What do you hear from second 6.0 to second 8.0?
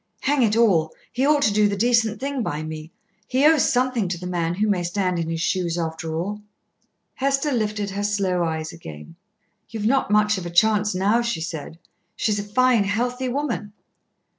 all." Hester lifted